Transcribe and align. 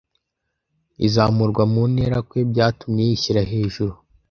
izamurwa 1.07 1.63
mu 1.73 1.83
ntera 1.91 2.19
kwe 2.27 2.39
byatumye 2.51 3.01
yishyira 3.09 3.41
hejuru 3.51 3.93